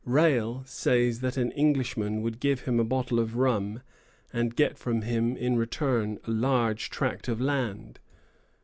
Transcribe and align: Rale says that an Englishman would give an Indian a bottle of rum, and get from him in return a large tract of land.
Rale 0.03 0.63
says 0.65 1.19
that 1.19 1.37
an 1.37 1.51
Englishman 1.51 2.23
would 2.23 2.39
give 2.39 2.61
an 2.63 2.71
Indian 2.71 2.79
a 2.79 2.83
bottle 2.89 3.19
of 3.19 3.35
rum, 3.35 3.83
and 4.33 4.55
get 4.55 4.75
from 4.75 5.03
him 5.03 5.37
in 5.37 5.57
return 5.57 6.17
a 6.23 6.31
large 6.31 6.89
tract 6.89 7.27
of 7.27 7.39
land. 7.39 7.99